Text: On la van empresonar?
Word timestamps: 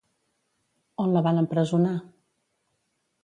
On 1.03 1.11
la 1.17 1.23
van 1.27 1.41
empresonar? 1.43 1.93